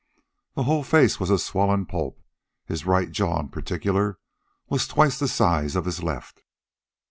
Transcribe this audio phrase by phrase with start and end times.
[0.55, 2.19] The whole face was a swollen pulp.
[2.65, 4.17] His right jaw, in particular,
[4.67, 6.41] was twice the size of the left.